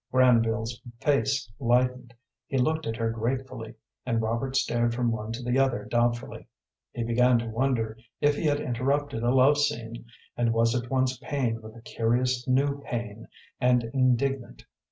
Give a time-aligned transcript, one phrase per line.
[0.11, 2.15] Granville's face lightened,
[2.47, 6.47] he looked at her gratefully, and Robert stared from one to the other doubtfully.
[6.91, 11.19] He began to wonder if he had interrupted a love scene, and was at once
[11.19, 13.27] pained with a curious, new pain,
[13.59, 14.65] and indignant.